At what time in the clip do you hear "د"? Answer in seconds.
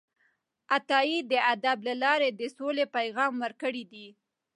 1.31-1.33, 2.31-2.41